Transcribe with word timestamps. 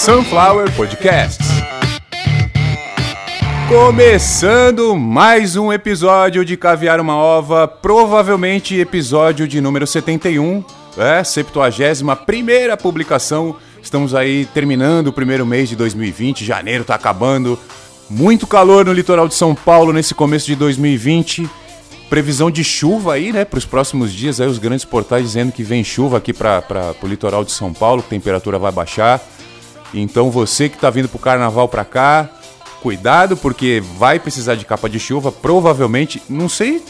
Sunflower 0.00 0.74
Podcasts. 0.76 1.46
Começando 3.68 4.96
mais 4.96 5.56
um 5.56 5.70
episódio 5.70 6.42
de 6.42 6.56
Caviar 6.56 6.98
uma 7.02 7.14
Ova, 7.14 7.68
provavelmente 7.68 8.80
episódio 8.80 9.46
de 9.46 9.60
número 9.60 9.86
71, 9.86 10.64
é, 10.96 11.22
71 11.22 12.16
primeira 12.16 12.78
publicação. 12.78 13.56
Estamos 13.82 14.14
aí 14.14 14.46
terminando 14.54 15.08
o 15.08 15.12
primeiro 15.12 15.44
mês 15.44 15.68
de 15.68 15.76
2020, 15.76 16.46
janeiro 16.46 16.82
tá 16.82 16.94
acabando. 16.94 17.58
Muito 18.08 18.46
calor 18.46 18.86
no 18.86 18.94
litoral 18.94 19.28
de 19.28 19.34
São 19.34 19.54
Paulo 19.54 19.92
nesse 19.92 20.14
começo 20.14 20.46
de 20.46 20.56
2020. 20.56 21.46
Previsão 22.08 22.50
de 22.50 22.64
chuva 22.64 23.12
aí, 23.14 23.34
né, 23.34 23.44
para 23.44 23.58
os 23.58 23.66
próximos 23.66 24.14
dias. 24.14 24.40
Aí 24.40 24.48
os 24.48 24.56
grandes 24.56 24.86
portais 24.86 25.24
dizendo 25.24 25.52
que 25.52 25.62
vem 25.62 25.84
chuva 25.84 26.16
aqui 26.16 26.32
para 26.32 26.94
o 27.02 27.06
litoral 27.06 27.44
de 27.44 27.52
São 27.52 27.74
Paulo, 27.74 28.00
que 28.00 28.08
a 28.08 28.10
temperatura 28.18 28.58
vai 28.58 28.72
baixar. 28.72 29.20
Então 29.92 30.30
você 30.30 30.68
que 30.68 30.76
está 30.76 30.90
vindo 30.90 31.08
para 31.08 31.16
o 31.16 31.20
carnaval 31.20 31.68
para 31.68 31.84
cá, 31.84 32.28
cuidado 32.80 33.36
porque 33.36 33.82
vai 33.98 34.18
precisar 34.18 34.54
de 34.54 34.64
capa 34.64 34.88
de 34.88 34.98
chuva. 34.98 35.32
Provavelmente, 35.32 36.22
não 36.28 36.48
sei 36.48 36.82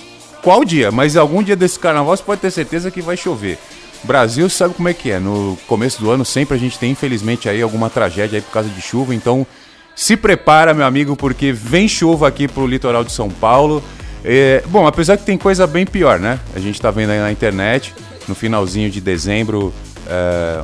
qual 0.43 0.65
dia, 0.65 0.91
mas 0.91 1.17
algum 1.17 1.43
dia 1.43 1.57
desse 1.57 1.79
carnaval 1.79 2.17
você 2.17 2.23
pode 2.23 2.41
ter 2.41 2.51
certeza 2.51 2.91
que 2.91 3.03
vai 3.03 3.17
chover. 3.17 3.59
Brasil 4.03 4.49
sabe 4.49 4.75
como 4.75 4.89
é 4.89 4.95
que 4.95 5.11
é. 5.11 5.19
No 5.19 5.59
começo 5.67 6.01
do 6.01 6.11
ano 6.11 6.25
sempre 6.25 6.57
a 6.57 6.61
gente 6.61 6.79
tem, 6.79 6.93
infelizmente, 6.93 7.49
aí 7.49 7.61
alguma 7.61 7.91
tragédia 7.91 8.39
aí 8.39 8.43
por 8.43 8.53
causa 8.53 8.69
de 8.69 8.81
chuva. 8.81 9.15
Então 9.15 9.47
se 9.95 10.17
prepara, 10.17 10.73
meu 10.73 10.87
amigo, 10.87 11.17
porque 11.17 11.53
vem 11.53 11.87
chuva 11.87 12.29
aqui 12.29 12.49
pro 12.49 12.67
litoral 12.67 13.05
de 13.05 13.13
São 13.13 13.29
Paulo. 13.29 13.83
É, 14.25 14.63
bom, 14.67 14.87
apesar 14.87 15.17
que 15.17 15.25
tem 15.25 15.37
coisa 15.37 15.67
bem 15.67 15.85
pior, 15.85 16.19
né? 16.19 16.41
A 16.55 16.59
gente 16.59 16.81
tá 16.81 16.91
vendo 16.91 17.11
aí 17.11 17.19
na 17.19 17.33
internet, 17.33 17.95
no 18.29 18.35
finalzinho 18.35 18.91
de 18.91 19.01
dezembro. 19.01 19.73
É, 20.07 20.63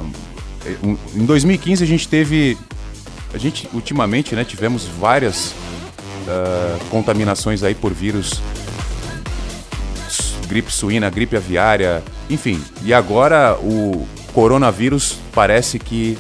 em 1.15 1.25
2015 1.25 1.83
a 1.83 1.87
gente 1.87 2.09
teve. 2.09 2.57
A 3.35 3.39
gente, 3.39 3.69
ultimamente, 3.73 4.35
né, 4.35 4.45
tivemos 4.45 4.85
várias 4.85 5.49
uh, 5.51 6.85
contaminações 6.91 7.63
aí 7.63 7.75
por 7.75 7.93
vírus. 7.93 8.41
Gripe 10.49 10.73
suína, 10.73 11.11
gripe 11.11 11.37
aviária, 11.37 12.03
enfim. 12.31 12.63
E 12.85 12.95
agora 12.95 13.59
o 13.61 14.07
coronavírus 14.33 15.19
parece 15.35 15.79
que 15.79 16.17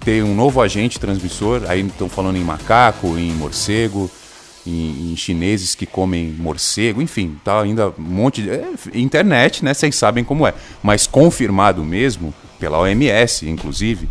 tem 0.00 0.22
um 0.22 0.34
novo 0.34 0.62
agente 0.62 1.00
transmissor. 1.00 1.62
Aí 1.68 1.80
estão 1.80 2.08
falando 2.08 2.36
em 2.36 2.44
macaco, 2.44 3.18
em 3.18 3.32
morcego 3.32 4.10
em, 4.66 5.12
em, 5.12 5.16
chineses 5.16 5.74
que 5.74 5.86
comem 5.86 6.34
morcego, 6.38 7.02
enfim, 7.02 7.38
tá 7.44 7.60
ainda 7.60 7.88
um 7.88 8.02
monte 8.02 8.42
de. 8.42 8.50
É, 8.50 8.66
internet, 8.94 9.64
né? 9.64 9.74
Vocês 9.74 9.94
sabem 9.94 10.24
como 10.24 10.46
é. 10.46 10.54
Mas 10.82 11.06
confirmado 11.06 11.84
mesmo, 11.84 12.32
pela 12.64 12.78
OMS, 12.78 13.46
inclusive, 13.46 14.08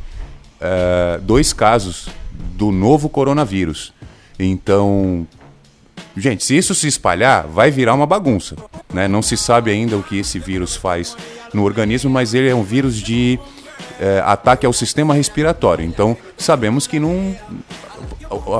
uh, 0.61 1.19
dois 1.23 1.51
casos 1.51 2.07
do 2.31 2.71
novo 2.71 3.09
coronavírus. 3.09 3.91
Então, 4.37 5.25
gente, 6.15 6.43
se 6.43 6.55
isso 6.55 6.75
se 6.75 6.87
espalhar, 6.87 7.47
vai 7.47 7.71
virar 7.71 7.95
uma 7.95 8.05
bagunça. 8.05 8.55
Né? 8.93 9.07
Não 9.07 9.23
se 9.23 9.35
sabe 9.35 9.71
ainda 9.71 9.97
o 9.97 10.03
que 10.03 10.19
esse 10.19 10.37
vírus 10.37 10.75
faz 10.75 11.17
no 11.51 11.63
organismo, 11.63 12.11
mas 12.11 12.35
ele 12.35 12.47
é 12.47 12.53
um 12.53 12.61
vírus 12.61 12.97
de 12.97 13.39
é, 13.99 14.21
ataque 14.23 14.67
ao 14.67 14.73
sistema 14.73 15.15
respiratório. 15.15 15.83
Então, 15.83 16.15
sabemos 16.37 16.85
que 16.85 16.99
não, 16.99 17.35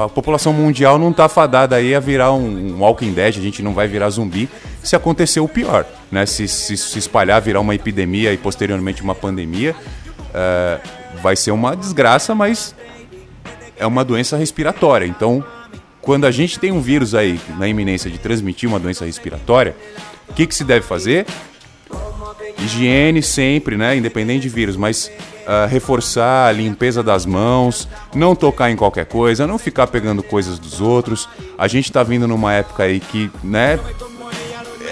a 0.04 0.10
população 0.10 0.54
mundial 0.54 0.98
não 0.98 1.12
está 1.12 1.30
fadada 1.30 1.76
aí 1.76 1.94
a 1.94 2.00
virar 2.00 2.32
um, 2.34 2.48
um 2.48 2.80
Walking 2.80 3.14
Dead, 3.14 3.38
a 3.38 3.42
gente 3.42 3.62
não 3.62 3.76
vai 3.76 3.88
virar 3.88 4.10
zumbi 4.10 4.50
se 4.84 4.96
acontecer 4.96 5.40
o 5.40 5.48
pior, 5.48 5.86
né? 6.12 6.26
Se, 6.26 6.48
se, 6.48 6.76
se 6.76 7.00
espalhar, 7.00 7.42
virar 7.42 7.62
uma 7.62 7.74
epidemia 7.74 8.34
e 8.34 8.38
posteriormente 8.38 9.02
uma 9.02 9.16
pandemia, 9.16 9.76
é, 10.34 10.80
vai 11.22 11.36
ser 11.36 11.52
uma 11.52 11.76
desgraça, 11.76 12.36
mas 12.36 12.76
é 13.78 13.86
uma 13.88 14.04
doença 14.04 14.36
respiratória. 14.36 15.06
Então, 15.06 15.44
quando 16.02 16.26
a 16.26 16.32
gente 16.32 16.60
tem 16.60 16.72
um 16.72 16.82
vírus 16.82 17.16
aí 17.16 17.40
na 17.58 17.68
iminência 17.68 18.12
de 18.12 18.18
transmitir 18.18 18.68
uma 18.68 18.80
doença 18.80 19.06
respiratória, 19.06 19.76
o 20.28 20.34
que, 20.34 20.46
que 20.46 20.54
se 20.54 20.64
deve 20.64 20.86
fazer? 20.86 21.26
Higiene 22.58 23.22
sempre, 23.22 23.78
né? 23.78 23.96
Independente 23.96 24.44
de 24.44 24.50
vírus, 24.50 24.76
mas 24.76 25.10
uh, 25.44 25.68
reforçar 25.70 26.48
a 26.48 26.52
limpeza 26.52 27.04
das 27.04 27.26
mãos, 27.26 27.88
não 28.14 28.36
tocar 28.36 28.70
em 28.70 28.76
qualquer 28.76 29.06
coisa, 29.06 29.48
não 29.48 29.58
ficar 29.58 29.88
pegando 29.88 30.24
coisas 30.24 30.60
dos 30.60 30.82
outros. 30.82 31.28
A 31.58 31.68
gente 31.68 31.86
está 31.86 32.04
vindo 32.04 32.28
numa 32.28 32.54
época 32.54 32.84
aí 32.84 33.00
que, 33.00 33.32
né? 33.44 33.80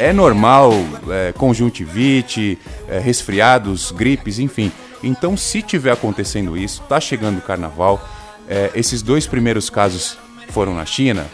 É 0.01 0.11
normal, 0.11 0.73
é, 1.11 1.31
conjuntivite, 1.31 2.57
é, 2.89 2.97
resfriados, 2.97 3.91
gripes, 3.91 4.39
enfim. 4.39 4.71
Então, 5.03 5.37
se 5.37 5.61
tiver 5.61 5.91
acontecendo 5.91 6.57
isso, 6.57 6.81
tá 6.89 6.99
chegando 6.99 7.37
o 7.37 7.41
carnaval, 7.41 8.03
é, 8.49 8.71
esses 8.73 9.03
dois 9.03 9.27
primeiros 9.27 9.69
casos 9.69 10.17
foram 10.49 10.73
na 10.73 10.87
China, 10.87 11.27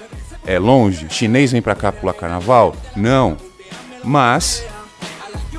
é 0.46 0.60
longe, 0.60 1.08
chinês 1.10 1.54
vem 1.54 1.62
para 1.62 1.76
cá 1.76 1.94
pular 1.94 2.14
carnaval? 2.14 2.76
Não. 2.94 3.38
Mas 4.04 4.66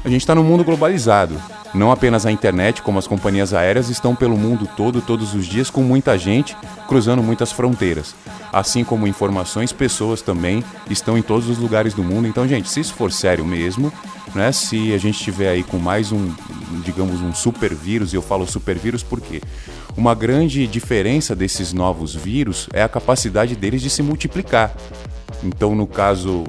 a 0.04 0.08
gente 0.10 0.20
está 0.20 0.34
num 0.34 0.44
mundo 0.44 0.62
globalizado. 0.62 1.40
Não 1.74 1.92
apenas 1.92 2.24
a 2.24 2.32
internet, 2.32 2.82
como 2.82 2.98
as 2.98 3.06
companhias 3.06 3.52
aéreas 3.52 3.88
estão 3.88 4.14
pelo 4.14 4.36
mundo 4.36 4.68
todo 4.76 5.00
todos 5.00 5.34
os 5.34 5.46
dias 5.46 5.68
com 5.70 5.82
muita 5.82 6.16
gente 6.16 6.56
cruzando 6.86 7.22
muitas 7.22 7.52
fronteiras. 7.52 8.14
Assim 8.52 8.82
como 8.82 9.06
informações, 9.06 9.72
pessoas 9.72 10.22
também 10.22 10.64
estão 10.88 11.18
em 11.18 11.22
todos 11.22 11.48
os 11.48 11.58
lugares 11.58 11.92
do 11.92 12.02
mundo. 12.02 12.26
Então, 12.26 12.48
gente, 12.48 12.68
se 12.68 12.80
isso 12.80 12.94
for 12.94 13.12
sério 13.12 13.44
mesmo, 13.44 13.92
né, 14.34 14.50
se 14.52 14.94
a 14.94 14.98
gente 14.98 15.22
tiver 15.22 15.50
aí 15.50 15.62
com 15.62 15.78
mais 15.78 16.10
um, 16.10 16.32
digamos, 16.84 17.20
um 17.20 17.34
super 17.34 17.74
vírus, 17.74 18.12
e 18.12 18.16
eu 18.16 18.22
falo 18.22 18.46
super 18.46 18.76
vírus 18.78 19.02
porque 19.02 19.42
uma 19.96 20.14
grande 20.14 20.66
diferença 20.66 21.36
desses 21.36 21.72
novos 21.72 22.14
vírus 22.14 22.68
é 22.72 22.82
a 22.82 22.88
capacidade 22.88 23.54
deles 23.54 23.82
de 23.82 23.90
se 23.90 24.02
multiplicar. 24.02 24.74
Então, 25.42 25.74
no 25.74 25.86
caso, 25.86 26.44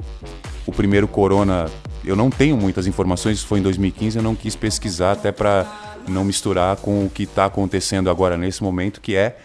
o 0.66 0.72
primeiro 0.72 1.06
corona 1.06 1.70
eu 2.04 2.16
não 2.16 2.30
tenho 2.30 2.56
muitas 2.56 2.86
informações, 2.86 3.38
isso 3.38 3.46
foi 3.46 3.58
em 3.58 3.62
2015, 3.62 4.16
eu 4.16 4.22
não 4.22 4.34
quis 4.34 4.56
pesquisar 4.56 5.12
até 5.12 5.30
para 5.30 5.66
não 6.08 6.24
misturar 6.24 6.76
com 6.76 7.04
o 7.04 7.10
que 7.10 7.24
está 7.24 7.44
acontecendo 7.44 8.08
agora 8.08 8.36
nesse 8.36 8.62
momento, 8.62 9.00
que 9.00 9.14
é 9.14 9.36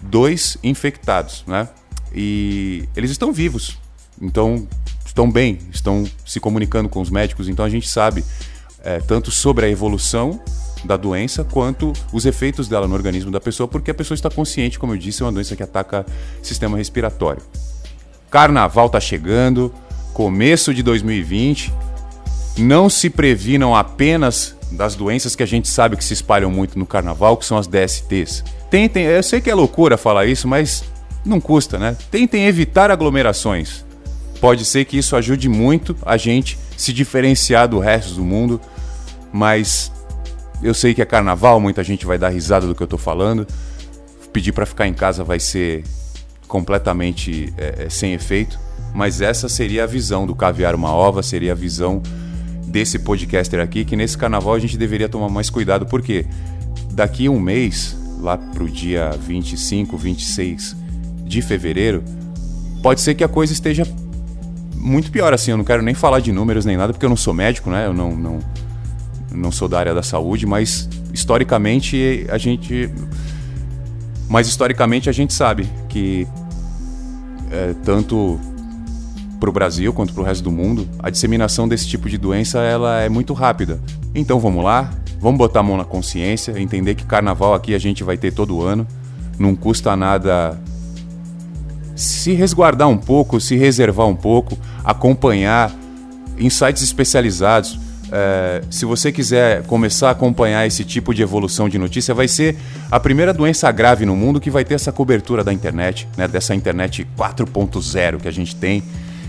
dois 0.00 0.56
infectados, 0.62 1.44
né? 1.46 1.68
E 2.14 2.88
eles 2.96 3.10
estão 3.10 3.32
vivos, 3.32 3.78
então 4.20 4.66
estão 5.06 5.30
bem, 5.30 5.58
estão 5.72 6.04
se 6.26 6.40
comunicando 6.40 6.88
com 6.88 7.00
os 7.00 7.10
médicos, 7.10 7.48
então 7.48 7.64
a 7.64 7.70
gente 7.70 7.88
sabe 7.88 8.24
é, 8.82 8.98
tanto 8.98 9.30
sobre 9.30 9.66
a 9.66 9.68
evolução 9.68 10.40
da 10.84 10.96
doença 10.96 11.44
quanto 11.44 11.92
os 12.12 12.26
efeitos 12.26 12.68
dela 12.68 12.88
no 12.88 12.94
organismo 12.94 13.30
da 13.30 13.40
pessoa, 13.40 13.68
porque 13.68 13.90
a 13.90 13.94
pessoa 13.94 14.14
está 14.14 14.28
consciente, 14.28 14.78
como 14.78 14.92
eu 14.92 14.98
disse, 14.98 15.22
é 15.22 15.26
uma 15.26 15.32
doença 15.32 15.54
que 15.54 15.62
ataca 15.62 16.04
sistema 16.42 16.76
respiratório. 16.76 17.42
Carnaval 18.30 18.86
está 18.86 18.98
chegando, 18.98 19.72
começo 20.12 20.72
de 20.74 20.82
2020. 20.82 21.72
Não 22.58 22.88
se 22.90 23.08
previnam 23.08 23.74
apenas 23.74 24.54
das 24.70 24.94
doenças 24.94 25.36
que 25.36 25.42
a 25.42 25.46
gente 25.46 25.68
sabe 25.68 25.96
que 25.96 26.04
se 26.04 26.14
espalham 26.14 26.50
muito 26.50 26.78
no 26.78 26.86
carnaval, 26.86 27.36
que 27.36 27.44
são 27.44 27.58
as 27.58 27.66
DSTs. 27.66 28.44
Tentem, 28.70 29.04
eu 29.04 29.22
sei 29.22 29.40
que 29.40 29.50
é 29.50 29.54
loucura 29.54 29.96
falar 29.96 30.26
isso, 30.26 30.48
mas 30.48 30.84
não 31.24 31.40
custa, 31.40 31.78
né? 31.78 31.96
Tentem 32.10 32.46
evitar 32.46 32.90
aglomerações. 32.90 33.84
Pode 34.40 34.64
ser 34.64 34.84
que 34.84 34.98
isso 34.98 35.14
ajude 35.14 35.48
muito 35.48 35.96
a 36.04 36.16
gente 36.16 36.58
se 36.76 36.92
diferenciar 36.92 37.68
do 37.68 37.78
resto 37.78 38.14
do 38.14 38.24
mundo, 38.24 38.60
mas 39.32 39.92
eu 40.62 40.74
sei 40.74 40.94
que 40.94 41.02
é 41.02 41.04
carnaval, 41.04 41.60
muita 41.60 41.84
gente 41.84 42.04
vai 42.04 42.18
dar 42.18 42.30
risada 42.30 42.66
do 42.66 42.74
que 42.74 42.82
eu 42.82 42.86
tô 42.86 42.98
falando. 42.98 43.46
Pedir 44.32 44.52
para 44.52 44.66
ficar 44.66 44.86
em 44.86 44.94
casa 44.94 45.22
vai 45.22 45.38
ser 45.38 45.84
completamente 46.48 47.52
é, 47.56 47.88
sem 47.88 48.14
efeito. 48.14 48.58
Mas 48.94 49.20
essa 49.20 49.48
seria 49.48 49.84
a 49.84 49.86
visão 49.86 50.26
do 50.26 50.34
Caviar 50.34 50.74
Uma 50.74 50.90
Ova, 50.90 51.22
seria 51.22 51.52
a 51.52 51.54
visão 51.54 52.02
desse 52.66 52.98
podcaster 52.98 53.60
aqui, 53.60 53.84
que 53.84 53.96
nesse 53.96 54.16
carnaval 54.16 54.54
a 54.54 54.58
gente 54.58 54.76
deveria 54.76 55.08
tomar 55.08 55.28
mais 55.28 55.50
cuidado, 55.50 55.86
porque 55.86 56.26
daqui 56.92 57.28
um 57.28 57.38
mês, 57.38 57.96
lá 58.20 58.36
pro 58.36 58.68
dia 58.68 59.10
25, 59.10 59.96
26 59.96 60.76
de 61.24 61.42
fevereiro, 61.42 62.02
pode 62.82 63.00
ser 63.00 63.14
que 63.14 63.24
a 63.24 63.28
coisa 63.28 63.52
esteja 63.52 63.86
muito 64.74 65.10
pior 65.10 65.32
assim. 65.32 65.52
Eu 65.52 65.56
não 65.56 65.64
quero 65.64 65.82
nem 65.82 65.94
falar 65.94 66.20
de 66.20 66.32
números 66.32 66.64
nem 66.64 66.76
nada, 66.76 66.92
porque 66.92 67.04
eu 67.04 67.10
não 67.10 67.16
sou 67.16 67.32
médico, 67.32 67.70
né? 67.70 67.86
Eu 67.86 67.94
não, 67.94 68.16
não, 68.16 68.38
não 69.30 69.52
sou 69.52 69.68
da 69.68 69.78
área 69.78 69.94
da 69.94 70.02
saúde, 70.02 70.44
mas 70.46 70.88
historicamente 71.12 72.26
a 72.28 72.36
gente. 72.36 72.90
Mas 74.28 74.48
historicamente 74.48 75.08
a 75.10 75.12
gente 75.12 75.32
sabe 75.32 75.68
que 75.88 76.26
é, 77.50 77.74
tanto 77.84 78.40
para 79.42 79.50
o 79.50 79.52
Brasil 79.52 79.92
quanto 79.92 80.14
para 80.14 80.22
o 80.22 80.24
resto 80.24 80.44
do 80.44 80.52
mundo, 80.52 80.88
a 81.00 81.10
disseminação 81.10 81.66
desse 81.66 81.88
tipo 81.88 82.08
de 82.08 82.16
doença 82.16 82.60
ela 82.60 83.00
é 83.00 83.08
muito 83.08 83.32
rápida. 83.32 83.80
Então 84.14 84.38
vamos 84.38 84.62
lá, 84.62 84.92
vamos 85.18 85.36
botar 85.36 85.58
a 85.58 85.62
mão 85.64 85.76
na 85.76 85.84
consciência, 85.84 86.60
entender 86.60 86.94
que 86.94 87.04
carnaval 87.04 87.52
aqui 87.52 87.74
a 87.74 87.78
gente 87.78 88.04
vai 88.04 88.16
ter 88.16 88.32
todo 88.32 88.62
ano, 88.62 88.86
não 89.36 89.56
custa 89.56 89.96
nada 89.96 90.56
se 91.96 92.32
resguardar 92.34 92.88
um 92.88 92.96
pouco, 92.96 93.40
se 93.40 93.56
reservar 93.56 94.06
um 94.06 94.14
pouco, 94.14 94.56
acompanhar 94.84 95.72
em 96.38 96.48
sites 96.48 96.80
especializados. 96.80 97.80
é, 98.12 98.62
se 98.70 98.84
você 98.84 99.10
quiser 99.10 99.64
começar 99.64 100.08
a 100.08 100.10
acompanhar 100.12 100.64
esse 100.68 100.84
tipo 100.84 101.12
de 101.12 101.20
evolução 101.20 101.68
de 101.68 101.78
notícia, 101.78 102.14
vai 102.14 102.28
ser 102.28 102.56
a 102.90 103.00
primeira 103.00 103.34
doença 103.34 103.72
grave 103.72 104.06
no 104.06 104.14
mundo 104.14 104.38
que 104.38 104.50
vai 104.50 104.64
ter 104.64 104.74
essa 104.74 104.92
cobertura 104.92 105.42
da 105.42 105.52
internet, 105.52 106.06
né, 106.16 106.28
dessa 106.28 106.54
internet 106.54 107.04
4.0 107.18 108.20
que 108.20 108.28
a 108.28 108.30
gente 108.30 108.54
tem. 108.54 108.84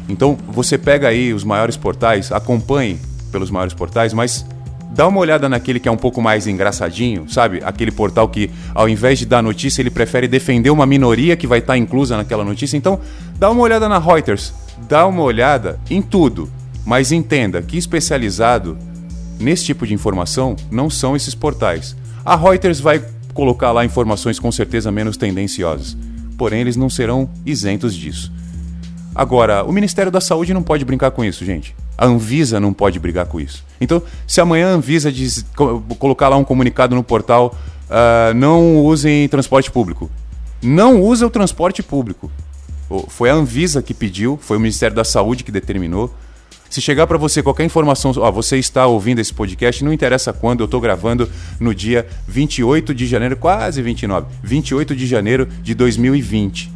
Então 0.08 0.38
você 0.48 0.78
pega 0.78 1.08
aí 1.08 1.34
os 1.34 1.44
maiores 1.44 1.78
portais, 1.78 2.32
acompanhe 2.32 3.00
pelos 3.32 3.50
maiores 3.50 3.74
portais, 3.74 4.14
mas 4.14 4.46
dá 4.94 5.08
uma 5.08 5.20
olhada 5.20 5.50
naquele 5.50 5.80
que 5.80 5.90
é 5.90 5.92
um 5.92 5.98
pouco 5.98 6.22
mais 6.22 6.46
engraçadinho, 6.46 7.28
sabe? 7.28 7.62
Aquele 7.64 7.92
portal 7.92 8.30
que, 8.30 8.50
ao 8.76 8.88
invés 8.88 9.18
de 9.18 9.26
dar 9.26 9.42
notícia, 9.42 9.82
ele 9.82 9.90
prefere 9.90 10.28
defender 10.28 10.70
uma 10.70 10.86
minoria 10.86 11.36
que 11.36 11.48
vai 11.48 11.60
estar 11.60 11.78
inclusa 11.78 12.16
naquela 12.16 12.44
notícia. 12.44 12.78
Então, 12.78 13.00
dá 13.38 13.50
uma 13.50 13.62
olhada 13.62 13.90
na 13.90 13.98
Reuters, 13.98 14.54
dá 14.88 15.08
uma 15.08 15.24
olhada 15.24 15.80
em 15.90 16.02
tudo, 16.02 16.50
mas 16.86 17.12
entenda 17.12 17.62
que 17.62 17.78
especializado 17.78 18.78
nesse 19.40 19.66
tipo 19.66 19.88
de 19.88 19.94
informação 19.94 20.56
não 20.70 20.90
são 20.90 21.16
esses 21.16 21.34
portais. 21.34 21.96
A 22.24 22.36
Reuters 22.36 22.80
vai 22.80 23.04
colocar 23.34 23.72
lá 23.72 23.84
informações 23.84 24.38
com 24.38 24.52
certeza 24.52 24.92
menos 24.92 25.18
tendenciosas, 25.18 25.98
porém 26.38 26.62
eles 26.62 26.76
não 26.76 26.90
serão 26.90 27.28
isentos 27.46 27.96
disso. 27.96 28.32
Agora, 29.16 29.64
o 29.64 29.72
Ministério 29.72 30.12
da 30.12 30.20
Saúde 30.20 30.54
não 30.54 30.64
pode 30.64 30.84
brincar 30.84 31.12
com 31.12 31.24
isso, 31.24 31.46
gente. 31.46 31.76
A 31.98 32.06
Anvisa 32.06 32.60
não 32.60 32.74
pode 32.74 33.00
brigar 33.00 33.28
com 33.28 33.40
isso. 33.40 33.64
Então, 33.80 34.02
se 34.28 34.42
amanhã 34.42 34.70
a 34.70 34.72
Anvisa 34.72 35.12
diz, 35.12 35.46
colocar 36.00 36.30
lá 36.30 36.38
um 36.38 36.44
comunicado 36.44 36.96
no 36.96 37.04
portal, 37.04 37.56
uh, 37.90 38.34
não 38.34 38.78
usem 38.78 39.28
transporte 39.30 39.70
público. 39.70 40.10
Não 40.62 41.02
usa 41.02 41.28
o 41.28 41.30
transporte 41.30 41.84
público. 41.84 42.32
Foi 43.08 43.30
a 43.30 43.34
Anvisa 43.34 43.82
que 43.82 43.94
pediu, 43.94 44.38
foi 44.42 44.58
o 44.58 44.60
Ministério 44.60 44.96
da 44.96 45.04
Saúde 45.04 45.44
que 45.44 45.52
determinou. 45.52 46.14
Se 46.70 46.82
chegar 46.82 47.06
para 47.06 47.20
você 47.20 47.44
qualquer 47.44 47.64
informação, 47.64 48.12
ó, 48.18 48.32
você 48.32 48.58
está 48.58 48.88
ouvindo 48.88 49.20
esse 49.20 49.32
podcast, 49.32 49.84
não 49.84 49.94
interessa 49.94 50.34
quando, 50.34 50.62
eu 50.62 50.66
estou 50.66 50.82
gravando 50.82 51.30
no 51.60 51.74
dia 51.74 52.08
28 52.28 52.96
de 52.96 53.06
janeiro, 53.06 53.38
quase 53.38 53.80
29, 53.80 54.26
28 54.42 54.96
de 54.96 55.06
janeiro 55.06 55.48
de 55.62 55.76
2020. 55.76 56.73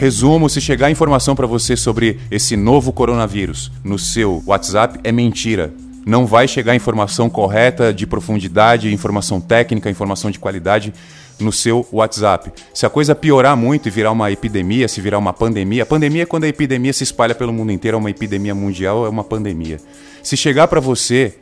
Resumo: 0.00 0.48
se 0.48 0.62
chegar 0.62 0.90
informação 0.90 1.36
para 1.36 1.46
você 1.46 1.76
sobre 1.76 2.18
esse 2.30 2.56
novo 2.56 2.90
coronavírus 2.90 3.70
no 3.84 3.98
seu 3.98 4.42
WhatsApp, 4.46 4.98
é 5.04 5.12
mentira. 5.12 5.74
Não 6.06 6.24
vai 6.24 6.48
chegar 6.48 6.74
informação 6.74 7.28
correta, 7.28 7.92
de 7.92 8.06
profundidade, 8.06 8.90
informação 8.94 9.42
técnica, 9.42 9.90
informação 9.90 10.30
de 10.30 10.38
qualidade 10.38 10.94
no 11.38 11.52
seu 11.52 11.86
WhatsApp. 11.92 12.50
Se 12.72 12.86
a 12.86 12.88
coisa 12.88 13.14
piorar 13.14 13.54
muito 13.58 13.88
e 13.88 13.90
virar 13.90 14.10
uma 14.10 14.32
epidemia, 14.32 14.88
se 14.88 15.02
virar 15.02 15.18
uma 15.18 15.34
pandemia, 15.34 15.84
pandemia 15.84 16.22
é 16.22 16.26
quando 16.26 16.44
a 16.44 16.48
epidemia 16.48 16.94
se 16.94 17.04
espalha 17.04 17.34
pelo 17.34 17.52
mundo 17.52 17.70
inteiro, 17.70 17.98
é 17.98 18.00
uma 18.00 18.10
epidemia 18.10 18.54
mundial, 18.54 19.04
é 19.04 19.08
uma 19.10 19.22
pandemia. 19.22 19.76
Se 20.22 20.34
chegar 20.34 20.66
para 20.66 20.80
você 20.80 21.34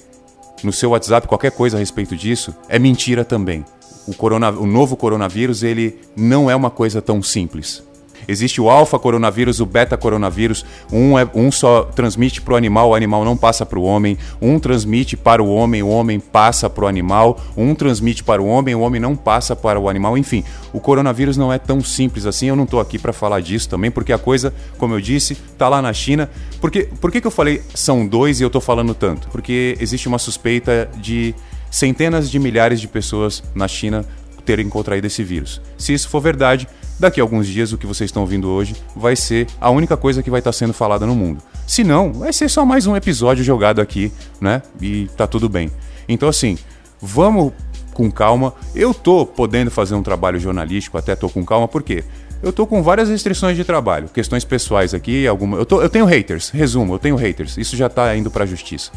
no 0.64 0.72
seu 0.72 0.90
WhatsApp 0.90 1.28
qualquer 1.28 1.52
coisa 1.52 1.76
a 1.76 1.78
respeito 1.78 2.16
disso, 2.16 2.52
é 2.68 2.76
mentira 2.76 3.24
também. 3.24 3.64
O, 4.04 4.14
corona, 4.14 4.50
o 4.50 4.66
novo 4.66 4.96
coronavírus 4.96 5.62
ele 5.62 5.96
não 6.16 6.50
é 6.50 6.56
uma 6.56 6.70
coisa 6.70 7.00
tão 7.00 7.22
simples. 7.22 7.86
Existe 8.26 8.60
o 8.60 8.68
alfa 8.68 8.98
coronavírus, 8.98 9.60
o 9.60 9.66
beta 9.66 9.96
coronavírus. 9.96 10.64
Um, 10.92 11.18
é, 11.18 11.28
um 11.34 11.50
só 11.50 11.82
transmite 11.82 12.40
para 12.40 12.54
o 12.54 12.56
animal, 12.56 12.90
o 12.90 12.94
animal 12.94 13.24
não 13.24 13.36
passa 13.36 13.64
para 13.64 13.78
o 13.78 13.82
homem. 13.82 14.18
Um 14.40 14.58
transmite 14.58 15.16
para 15.16 15.42
o 15.42 15.48
homem, 15.48 15.82
o 15.82 15.88
homem 15.88 16.18
passa 16.18 16.68
para 16.68 16.84
o 16.84 16.88
animal. 16.88 17.40
Um 17.56 17.74
transmite 17.74 18.24
para 18.24 18.42
o 18.42 18.46
homem, 18.46 18.74
o 18.74 18.80
homem 18.80 19.00
não 19.00 19.14
passa 19.14 19.54
para 19.54 19.78
o 19.78 19.88
animal. 19.88 20.16
Enfim, 20.16 20.44
o 20.72 20.80
coronavírus 20.80 21.36
não 21.36 21.52
é 21.52 21.58
tão 21.58 21.80
simples 21.80 22.26
assim. 22.26 22.46
Eu 22.46 22.56
não 22.56 22.64
estou 22.64 22.80
aqui 22.80 22.98
para 22.98 23.12
falar 23.12 23.40
disso 23.40 23.68
também, 23.68 23.90
porque 23.90 24.12
a 24.12 24.18
coisa, 24.18 24.52
como 24.78 24.94
eu 24.94 25.00
disse, 25.00 25.32
está 25.32 25.68
lá 25.68 25.80
na 25.80 25.92
China. 25.92 26.30
Porque, 26.60 26.88
por 27.00 27.12
que, 27.12 27.20
que 27.20 27.26
eu 27.26 27.30
falei 27.30 27.62
são 27.74 28.06
dois 28.06 28.40
e 28.40 28.42
eu 28.42 28.48
estou 28.48 28.60
falando 28.60 28.94
tanto? 28.94 29.28
Porque 29.28 29.76
existe 29.80 30.08
uma 30.08 30.18
suspeita 30.18 30.90
de 30.96 31.34
centenas 31.70 32.30
de 32.30 32.38
milhares 32.38 32.80
de 32.80 32.88
pessoas 32.88 33.42
na 33.54 33.68
China 33.68 34.04
terem 34.44 34.68
contraído 34.68 35.06
esse 35.06 35.22
vírus. 35.22 35.60
Se 35.76 35.92
isso 35.92 36.08
for 36.08 36.20
verdade, 36.20 36.66
daqui 36.98 37.20
a 37.20 37.22
alguns 37.22 37.46
dias 37.46 37.72
o 37.72 37.78
que 37.78 37.86
vocês 37.86 38.08
estão 38.08 38.22
ouvindo 38.22 38.48
hoje 38.48 38.74
vai 38.94 39.14
ser 39.14 39.46
a 39.60 39.70
única 39.70 39.96
coisa 39.96 40.22
que 40.22 40.30
vai 40.30 40.40
estar 40.40 40.52
sendo 40.52 40.72
falada 40.72 41.06
no 41.06 41.14
mundo. 41.14 41.42
Se 41.66 41.84
não, 41.84 42.12
vai 42.12 42.32
ser 42.32 42.48
só 42.48 42.64
mais 42.64 42.86
um 42.86 42.96
episódio 42.96 43.44
jogado 43.44 43.80
aqui, 43.80 44.12
né? 44.40 44.62
E 44.80 45.08
tá 45.16 45.26
tudo 45.26 45.48
bem. 45.48 45.70
Então 46.08 46.28
assim, 46.28 46.58
vamos 47.00 47.52
com 47.92 48.10
calma. 48.10 48.54
Eu 48.74 48.94
tô 48.94 49.26
podendo 49.26 49.70
fazer 49.70 49.94
um 49.94 50.02
trabalho 50.02 50.38
jornalístico, 50.38 50.96
até 50.96 51.16
tô 51.16 51.28
com 51.28 51.44
calma, 51.44 51.66
por 51.66 51.82
quê? 51.82 52.04
Eu 52.40 52.52
tô 52.52 52.64
com 52.64 52.80
várias 52.82 53.08
restrições 53.08 53.56
de 53.56 53.64
trabalho, 53.64 54.08
questões 54.08 54.44
pessoais 54.44 54.94
aqui, 54.94 55.26
alguma. 55.26 55.56
Eu, 55.56 55.66
tô, 55.66 55.82
eu 55.82 55.88
tenho 55.88 56.04
haters, 56.04 56.50
resumo, 56.50 56.94
eu 56.94 56.98
tenho 56.98 57.16
haters. 57.16 57.56
Isso 57.56 57.76
já 57.76 57.88
tá 57.88 58.14
indo 58.16 58.30
para 58.30 58.44
a 58.44 58.46
justiça. 58.46 58.92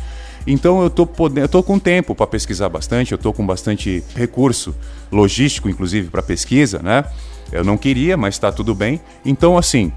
Então 0.45 0.81
eu 0.83 0.89
tô 0.89 1.07
podendo, 1.07 1.45
eu 1.45 1.50
tô 1.50 1.63
com 1.63 1.80
tempo 1.80 2.13
para 2.13 2.27
pesquisar 2.27 2.69
bastante, 2.69 3.12
eu 3.12 3.18
tô 3.18 3.33
com 3.33 3.45
bastante 3.45 4.03
recurso 4.15 4.75
logístico 5.12 5.69
inclusive 5.69 6.09
para 6.09 6.21
pesquisa, 6.21 6.80
né? 6.83 7.03
Eu 7.51 7.63
não 7.63 7.77
queria, 7.77 8.15
mas 8.15 8.35
está 8.35 8.51
tudo 8.51 8.73
bem. 8.73 8.99
Então, 9.25 9.57
assim, 9.57 9.91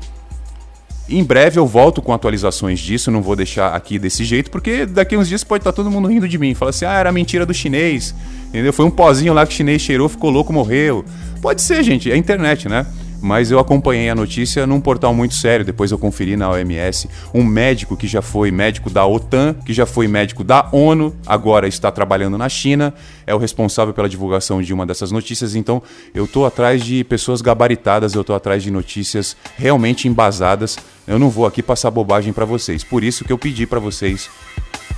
em 1.08 1.22
breve 1.22 1.58
eu 1.58 1.66
volto 1.66 2.00
com 2.00 2.12
atualizações 2.12 2.80
disso, 2.80 3.10
não 3.10 3.20
vou 3.20 3.36
deixar 3.36 3.74
aqui 3.74 3.98
desse 3.98 4.24
jeito, 4.24 4.50
porque 4.50 4.86
daqui 4.86 5.16
uns 5.16 5.28
dias 5.28 5.44
pode 5.44 5.60
estar 5.60 5.72
tá 5.72 5.76
todo 5.76 5.90
mundo 5.90 6.08
rindo 6.08 6.26
de 6.26 6.38
mim. 6.38 6.54
Fala 6.54 6.70
assim, 6.70 6.84
ah, 6.84 6.94
era 6.94 7.12
mentira 7.12 7.44
do 7.44 7.52
chinês, 7.52 8.14
entendeu? 8.48 8.72
Foi 8.72 8.84
um 8.84 8.90
pozinho 8.90 9.34
lá 9.34 9.46
que 9.46 9.52
o 9.52 9.56
chinês 9.56 9.82
cheirou, 9.82 10.08
ficou 10.08 10.30
louco, 10.30 10.52
morreu. 10.52 11.04
Pode 11.42 11.60
ser, 11.60 11.82
gente, 11.82 12.10
é 12.10 12.16
internet, 12.16 12.68
né? 12.68 12.86
Mas 13.24 13.50
eu 13.50 13.58
acompanhei 13.58 14.10
a 14.10 14.14
notícia 14.14 14.66
num 14.66 14.82
portal 14.82 15.14
muito 15.14 15.34
sério. 15.34 15.64
Depois 15.64 15.90
eu 15.90 15.96
conferi 15.96 16.36
na 16.36 16.50
OMS. 16.50 17.08
Um 17.32 17.42
médico 17.42 17.96
que 17.96 18.06
já 18.06 18.20
foi 18.20 18.50
médico 18.50 18.90
da 18.90 19.06
OTAN, 19.06 19.54
que 19.64 19.72
já 19.72 19.86
foi 19.86 20.06
médico 20.06 20.44
da 20.44 20.68
ONU, 20.70 21.16
agora 21.26 21.66
está 21.66 21.90
trabalhando 21.90 22.36
na 22.36 22.50
China, 22.50 22.92
é 23.26 23.34
o 23.34 23.38
responsável 23.38 23.94
pela 23.94 24.10
divulgação 24.10 24.60
de 24.60 24.74
uma 24.74 24.84
dessas 24.84 25.10
notícias. 25.10 25.54
Então 25.54 25.82
eu 26.14 26.26
estou 26.26 26.44
atrás 26.44 26.84
de 26.84 27.02
pessoas 27.02 27.40
gabaritadas, 27.40 28.12
eu 28.12 28.20
estou 28.20 28.36
atrás 28.36 28.62
de 28.62 28.70
notícias 28.70 29.34
realmente 29.56 30.06
embasadas. 30.06 30.76
Eu 31.06 31.18
não 31.18 31.30
vou 31.30 31.46
aqui 31.46 31.62
passar 31.62 31.90
bobagem 31.90 32.30
para 32.30 32.44
vocês. 32.44 32.84
Por 32.84 33.02
isso 33.02 33.24
que 33.24 33.32
eu 33.32 33.38
pedi 33.38 33.66
para 33.66 33.80
vocês 33.80 34.28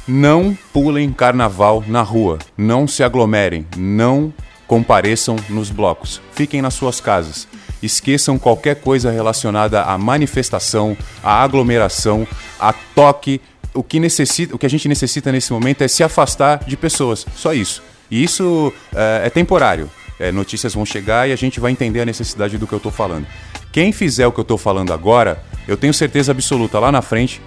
não 0.09 0.57
pulem 0.73 1.13
carnaval 1.13 1.83
na 1.87 2.03
rua, 2.03 2.39
não 2.57 2.89
se 2.89 3.05
aglomerem, 3.05 3.67
não 3.77 4.35
compareçam 4.67 5.37
nos 5.49 5.71
blocos, 5.71 6.21
fiquem 6.33 6.61
nas 6.63 6.75
suas 6.75 7.01
casas 7.01 7.47
esqueçam 7.87 8.39
qualquer 8.39 8.77
coisa 8.77 9.11
relacionada 9.11 9.83
à 9.83 9.97
manifestação, 9.97 10.97
à 11.23 11.43
aglomeração, 11.43 12.27
a 12.59 12.73
toque. 12.73 13.41
O 13.73 13.83
que, 13.83 14.01
necessita, 14.01 14.55
o 14.55 14.59
que 14.59 14.67
a 14.67 14.71
gente 14.71 14.89
necessita 14.89 15.31
nesse 15.31 15.53
momento 15.53 15.83
é 15.83 15.89
se 15.89 16.03
afastar 16.03 16.65
de 16.65 16.77
pessoas, 16.77 17.27
só 17.35 17.53
isso. 17.53 17.83
E 18.11 18.23
isso 18.23 18.73
é, 18.95 19.23
é 19.27 19.31
temporário. 19.31 19.91
É, 20.19 20.33
notícias 20.33 20.73
vão 20.75 20.87
chegar 20.87 21.29
e 21.29 21.33
a 21.33 21.37
gente 21.37 21.61
vai 21.61 21.73
entender 21.73 22.01
a 22.01 22.07
necessidade 22.07 22.57
do 22.57 22.67
que 22.67 22.73
eu 22.73 22.79
estou 22.79 22.93
falando. 22.93 23.27
Quem 23.71 23.93
fizer 23.93 24.27
o 24.27 24.33
que 24.33 24.41
eu 24.41 24.43
estou 24.43 24.57
falando 24.57 24.93
agora, 24.93 25.43
eu 25.69 25.77
tenho 25.77 25.93
certeza 25.93 26.33
absoluta 26.33 26.79
lá 26.79 26.91
na 26.91 27.03
frente, 27.03 27.43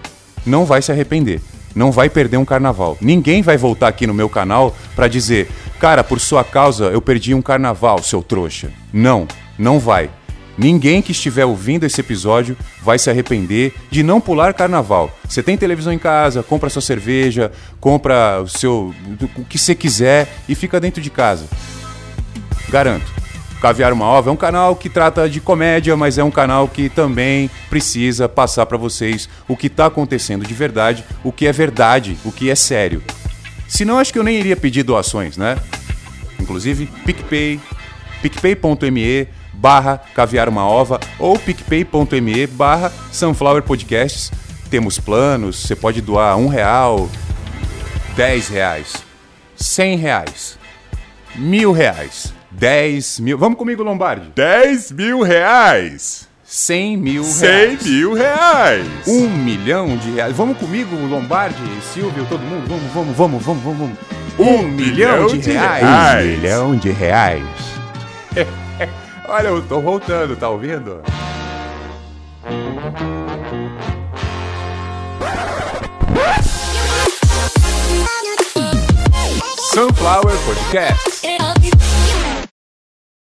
não 0.45 0.65
vai 0.65 0.81
se 0.81 0.91
arrepender. 0.91 1.41
Não 1.75 1.91
vai 1.91 2.09
perder 2.09 2.37
um 2.37 2.45
carnaval. 2.45 2.97
Ninguém 2.99 3.41
vai 3.41 3.57
voltar 3.57 3.87
aqui 3.87 4.05
no 4.07 4.13
meu 4.13 4.29
canal 4.29 4.75
para 4.95 5.07
dizer, 5.07 5.49
cara, 5.79 6.03
por 6.03 6.19
sua 6.19 6.43
causa 6.43 6.85
eu 6.85 7.01
perdi 7.01 7.33
um 7.33 7.41
carnaval, 7.41 8.01
seu 8.03 8.21
trouxa. 8.21 8.71
Não, 8.91 9.27
não 9.57 9.79
vai. 9.79 10.09
Ninguém 10.59 11.01
que 11.01 11.13
estiver 11.13 11.45
ouvindo 11.45 11.85
esse 11.85 12.01
episódio 12.01 12.57
vai 12.83 12.99
se 12.99 13.09
arrepender 13.09 13.73
de 13.89 14.03
não 14.03 14.19
pular 14.19 14.53
carnaval. 14.53 15.09
Você 15.25 15.41
tem 15.41 15.55
televisão 15.55 15.93
em 15.93 15.97
casa, 15.97 16.43
compra 16.43 16.69
sua 16.69 16.81
cerveja, 16.81 17.49
compra 17.79 18.41
o 18.41 18.47
seu 18.49 18.93
o 19.37 19.45
que 19.45 19.57
você 19.57 19.73
quiser 19.73 20.27
e 20.49 20.55
fica 20.55 20.77
dentro 20.77 21.01
de 21.01 21.09
casa. 21.09 21.45
Garanto. 22.67 23.09
Caviar 23.61 23.93
uma 23.93 24.03
Ova 24.03 24.29
é 24.29 24.33
um 24.33 24.37
canal 24.37 24.75
que 24.75 24.89
trata 24.89 25.29
de 25.29 25.39
comédia, 25.39 25.95
mas 25.95 26.17
é 26.17 26.23
um 26.25 26.31
canal 26.31 26.67
que 26.67 26.89
também 26.89 27.49
precisa 27.69 28.27
passar 28.27 28.65
para 28.65 28.77
vocês 28.77 29.29
o 29.47 29.55
que 29.55 29.67
está 29.67 29.85
acontecendo 29.85 30.45
de 30.45 30.53
verdade, 30.53 31.05
o 31.23 31.31
que 31.31 31.47
é 31.47 31.53
verdade, 31.53 32.17
o 32.25 32.33
que 32.33 32.49
é 32.49 32.55
sério. 32.55 33.01
Senão, 33.65 33.97
acho 33.97 34.11
que 34.11 34.19
eu 34.19 34.23
nem 34.23 34.37
iria 34.37 34.57
pedir 34.57 34.83
doações, 34.83 35.37
né? 35.37 35.57
Inclusive, 36.37 36.85
PicPay, 37.05 37.61
picpay.me 38.21 39.38
barra 39.59 40.01
caviar 40.15 40.47
uma 40.47 40.65
ova 40.65 40.99
ou 41.19 41.37
picpay.me 41.37 42.47
barra 42.47 42.91
sunflower 43.11 43.61
podcasts. 43.63 44.31
Temos 44.69 44.99
planos, 44.99 45.57
você 45.57 45.75
pode 45.75 45.99
doar 45.99 46.37
um 46.37 46.47
real, 46.47 47.09
dez 48.15 48.47
reais, 48.47 49.03
cem 49.55 49.97
reais, 49.97 50.59
mil 51.35 51.71
reais, 51.71 52.33
dez 52.51 53.19
mil... 53.19 53.37
Vamos 53.37 53.57
comigo, 53.57 53.83
Lombardi. 53.83 54.31
Dez 54.35 54.91
mil 54.91 55.21
reais. 55.21 56.29
cem 56.43 56.95
mil 56.95 57.23
reais. 57.23 57.33
cem 57.35 57.77
mil 57.91 58.13
reais. 58.13 58.87
Um 59.07 59.27
milhão 59.27 59.97
de 59.97 60.11
reais. 60.11 60.35
Vamos 60.35 60.57
comigo, 60.57 60.95
Lombardi, 61.07 61.57
Silvio, 61.91 62.25
todo 62.29 62.41
mundo. 62.41 62.67
Vamos, 62.67 62.93
vamos, 62.93 63.43
vamos, 63.43 63.43
vamos, 63.43 63.63
vamos. 63.63 63.97
Um, 64.37 64.43
um 64.43 64.67
milhão, 64.67 65.23
milhão, 65.23 65.27
de, 65.27 65.37
de 65.39 65.51
reais. 65.51 65.81
reais. 65.81 66.25
Um 66.25 66.29
milhão 66.29 66.75
de 66.75 66.91
reais. 66.91 67.43
Olha, 69.31 69.49
eu 69.49 69.61
tô 69.61 69.79
voltando, 69.79 70.35
tá 70.35 70.49
ouvindo? 70.49 71.03
Sunflower 79.71 80.35
Podcast. 80.45 81.27